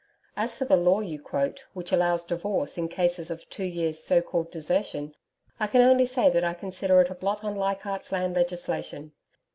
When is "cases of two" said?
2.87-3.63